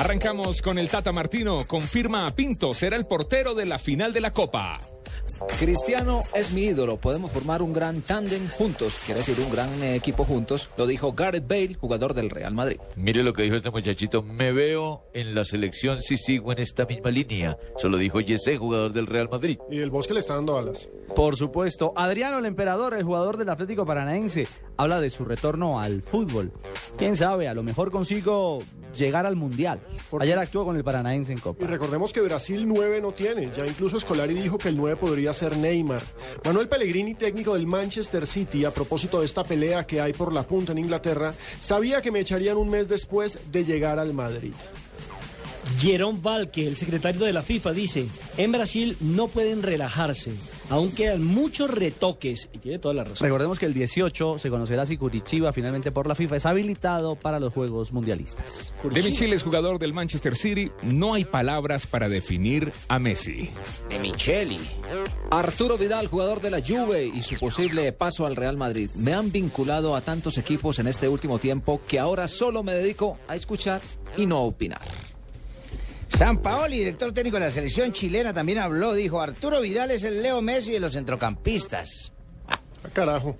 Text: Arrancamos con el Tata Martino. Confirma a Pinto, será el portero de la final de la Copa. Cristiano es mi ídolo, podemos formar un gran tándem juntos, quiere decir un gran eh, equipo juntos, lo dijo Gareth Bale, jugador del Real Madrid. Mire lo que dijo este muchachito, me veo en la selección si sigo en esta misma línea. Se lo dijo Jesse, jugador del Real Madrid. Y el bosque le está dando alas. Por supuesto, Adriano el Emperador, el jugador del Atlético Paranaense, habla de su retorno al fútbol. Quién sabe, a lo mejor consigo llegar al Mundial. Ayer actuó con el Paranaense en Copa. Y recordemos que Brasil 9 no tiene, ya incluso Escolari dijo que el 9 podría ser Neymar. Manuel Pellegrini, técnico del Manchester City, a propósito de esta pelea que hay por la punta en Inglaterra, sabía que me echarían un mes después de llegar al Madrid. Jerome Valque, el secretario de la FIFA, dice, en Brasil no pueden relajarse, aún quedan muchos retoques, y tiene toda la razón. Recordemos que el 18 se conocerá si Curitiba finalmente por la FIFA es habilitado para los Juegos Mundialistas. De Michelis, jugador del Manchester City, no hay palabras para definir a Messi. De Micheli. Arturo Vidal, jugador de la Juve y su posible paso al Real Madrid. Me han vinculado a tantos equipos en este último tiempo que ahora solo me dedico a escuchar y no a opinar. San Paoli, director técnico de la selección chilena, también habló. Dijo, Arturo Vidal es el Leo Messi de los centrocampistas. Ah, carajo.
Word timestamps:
Arrancamos 0.00 0.62
con 0.62 0.78
el 0.78 0.88
Tata 0.88 1.12
Martino. 1.12 1.66
Confirma 1.66 2.26
a 2.26 2.34
Pinto, 2.34 2.72
será 2.72 2.96
el 2.96 3.04
portero 3.04 3.54
de 3.54 3.66
la 3.66 3.78
final 3.78 4.14
de 4.14 4.22
la 4.22 4.32
Copa. 4.32 4.80
Cristiano 5.58 6.20
es 6.34 6.52
mi 6.52 6.64
ídolo, 6.64 6.98
podemos 6.98 7.30
formar 7.30 7.60
un 7.62 7.72
gran 7.72 8.00
tándem 8.02 8.48
juntos, 8.48 8.98
quiere 9.04 9.20
decir 9.20 9.38
un 9.40 9.50
gran 9.50 9.70
eh, 9.82 9.94
equipo 9.94 10.24
juntos, 10.24 10.70
lo 10.76 10.86
dijo 10.86 11.12
Gareth 11.12 11.46
Bale, 11.46 11.74
jugador 11.74 12.14
del 12.14 12.30
Real 12.30 12.54
Madrid. 12.54 12.78
Mire 12.96 13.22
lo 13.22 13.32
que 13.32 13.42
dijo 13.42 13.56
este 13.56 13.70
muchachito, 13.70 14.22
me 14.22 14.52
veo 14.52 15.04
en 15.14 15.34
la 15.34 15.44
selección 15.44 16.00
si 16.00 16.16
sigo 16.16 16.52
en 16.52 16.60
esta 16.60 16.86
misma 16.86 17.10
línea. 17.10 17.58
Se 17.76 17.88
lo 17.88 17.96
dijo 17.96 18.20
Jesse, 18.20 18.58
jugador 18.58 18.92
del 18.92 19.06
Real 19.06 19.28
Madrid. 19.30 19.58
Y 19.70 19.80
el 19.80 19.90
bosque 19.90 20.14
le 20.14 20.20
está 20.20 20.34
dando 20.34 20.58
alas. 20.58 20.88
Por 21.14 21.36
supuesto, 21.36 21.92
Adriano 21.96 22.38
el 22.38 22.46
Emperador, 22.46 22.94
el 22.94 23.04
jugador 23.04 23.36
del 23.36 23.48
Atlético 23.48 23.84
Paranaense, 23.84 24.46
habla 24.76 25.00
de 25.00 25.10
su 25.10 25.24
retorno 25.24 25.80
al 25.80 26.02
fútbol. 26.02 26.52
Quién 27.00 27.16
sabe, 27.16 27.48
a 27.48 27.54
lo 27.54 27.62
mejor 27.62 27.90
consigo 27.90 28.58
llegar 28.94 29.24
al 29.24 29.34
Mundial. 29.34 29.80
Ayer 30.20 30.38
actuó 30.38 30.66
con 30.66 30.76
el 30.76 30.84
Paranaense 30.84 31.32
en 31.32 31.38
Copa. 31.38 31.64
Y 31.64 31.66
recordemos 31.66 32.12
que 32.12 32.20
Brasil 32.20 32.68
9 32.68 33.00
no 33.00 33.12
tiene, 33.12 33.50
ya 33.56 33.66
incluso 33.66 33.96
Escolari 33.96 34.34
dijo 34.34 34.58
que 34.58 34.68
el 34.68 34.76
9 34.76 34.96
podría 34.96 35.32
ser 35.32 35.56
Neymar. 35.56 36.02
Manuel 36.44 36.68
Pellegrini, 36.68 37.14
técnico 37.14 37.54
del 37.54 37.66
Manchester 37.66 38.26
City, 38.26 38.66
a 38.66 38.74
propósito 38.74 39.20
de 39.20 39.24
esta 39.24 39.44
pelea 39.44 39.86
que 39.86 39.98
hay 39.98 40.12
por 40.12 40.30
la 40.30 40.42
punta 40.42 40.72
en 40.72 40.78
Inglaterra, 40.78 41.32
sabía 41.58 42.02
que 42.02 42.10
me 42.10 42.20
echarían 42.20 42.58
un 42.58 42.68
mes 42.68 42.86
después 42.86 43.38
de 43.50 43.64
llegar 43.64 43.98
al 43.98 44.12
Madrid. 44.12 44.52
Jerome 45.78 46.18
Valque, 46.20 46.66
el 46.66 46.76
secretario 46.76 47.24
de 47.24 47.32
la 47.32 47.42
FIFA, 47.42 47.72
dice, 47.72 48.06
en 48.36 48.52
Brasil 48.52 48.96
no 49.00 49.28
pueden 49.28 49.62
relajarse, 49.62 50.32
aún 50.68 50.92
quedan 50.92 51.24
muchos 51.24 51.70
retoques, 51.70 52.48
y 52.52 52.58
tiene 52.58 52.78
toda 52.78 52.94
la 52.94 53.04
razón. 53.04 53.24
Recordemos 53.24 53.58
que 53.58 53.66
el 53.66 53.74
18 53.74 54.38
se 54.38 54.50
conocerá 54.50 54.84
si 54.84 54.96
Curitiba 54.96 55.52
finalmente 55.52 55.92
por 55.92 56.06
la 56.06 56.14
FIFA 56.14 56.36
es 56.36 56.46
habilitado 56.46 57.16
para 57.16 57.40
los 57.40 57.52
Juegos 57.52 57.92
Mundialistas. 57.92 58.72
De 58.90 59.02
Michelis, 59.02 59.42
jugador 59.42 59.78
del 59.78 59.92
Manchester 59.92 60.36
City, 60.36 60.70
no 60.82 61.14
hay 61.14 61.24
palabras 61.24 61.86
para 61.86 62.08
definir 62.08 62.72
a 62.88 62.98
Messi. 62.98 63.50
De 63.88 63.98
Micheli. 63.98 64.58
Arturo 65.30 65.78
Vidal, 65.78 66.08
jugador 66.08 66.40
de 66.40 66.50
la 66.50 66.60
Juve 66.60 67.06
y 67.06 67.22
su 67.22 67.38
posible 67.38 67.92
paso 67.92 68.26
al 68.26 68.36
Real 68.36 68.56
Madrid. 68.56 68.90
Me 68.96 69.14
han 69.14 69.32
vinculado 69.32 69.94
a 69.94 70.00
tantos 70.00 70.38
equipos 70.38 70.78
en 70.78 70.88
este 70.88 71.08
último 71.08 71.38
tiempo 71.38 71.80
que 71.86 71.98
ahora 71.98 72.28
solo 72.28 72.62
me 72.62 72.72
dedico 72.72 73.18
a 73.28 73.36
escuchar 73.36 73.80
y 74.16 74.26
no 74.26 74.36
a 74.36 74.40
opinar. 74.40 75.09
San 76.20 76.36
Paoli, 76.42 76.76
director 76.80 77.12
técnico 77.12 77.38
de 77.38 77.44
la 77.46 77.50
selección 77.50 77.92
chilena, 77.92 78.34
también 78.34 78.58
habló. 78.58 78.92
Dijo, 78.92 79.22
Arturo 79.22 79.62
Vidal 79.62 79.90
es 79.90 80.04
el 80.04 80.22
Leo 80.22 80.42
Messi 80.42 80.70
de 80.70 80.78
los 80.78 80.92
centrocampistas. 80.92 82.12
Ah, 82.46 82.60
carajo. 82.92 83.38